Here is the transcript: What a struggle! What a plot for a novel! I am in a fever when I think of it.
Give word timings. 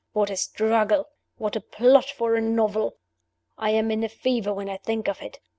What 0.13 0.31
a 0.31 0.35
struggle! 0.35 1.09
What 1.37 1.55
a 1.55 1.61
plot 1.61 2.05
for 2.09 2.33
a 2.33 2.41
novel! 2.41 2.95
I 3.55 3.69
am 3.69 3.91
in 3.91 4.03
a 4.03 4.09
fever 4.09 4.51
when 4.51 4.67
I 4.67 4.77
think 4.77 5.07
of 5.07 5.21
it. 5.21 5.39